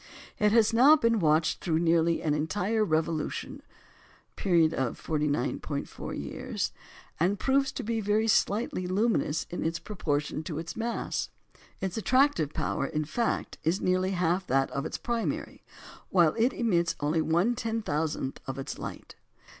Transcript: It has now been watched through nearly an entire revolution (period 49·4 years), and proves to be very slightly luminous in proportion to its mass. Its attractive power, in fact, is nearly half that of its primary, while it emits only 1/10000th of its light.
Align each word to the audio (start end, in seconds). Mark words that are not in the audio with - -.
It 0.39 0.51
has 0.51 0.73
now 0.73 0.95
been 0.95 1.19
watched 1.19 1.63
through 1.63 1.77
nearly 1.77 2.23
an 2.23 2.33
entire 2.33 2.83
revolution 2.83 3.61
(period 4.35 4.71
49·4 4.71 6.19
years), 6.19 6.71
and 7.19 7.37
proves 7.37 7.71
to 7.73 7.83
be 7.83 8.01
very 8.01 8.27
slightly 8.27 8.87
luminous 8.87 9.45
in 9.51 9.71
proportion 9.83 10.41
to 10.45 10.57
its 10.57 10.75
mass. 10.75 11.29
Its 11.81 11.97
attractive 11.97 12.51
power, 12.51 12.87
in 12.87 13.05
fact, 13.05 13.59
is 13.63 13.79
nearly 13.79 14.13
half 14.17 14.47
that 14.47 14.71
of 14.71 14.87
its 14.87 14.97
primary, 14.97 15.61
while 16.09 16.33
it 16.35 16.51
emits 16.51 16.95
only 16.99 17.21
1/10000th 17.21 18.37
of 18.47 18.57
its 18.57 18.79
light. 18.79 19.13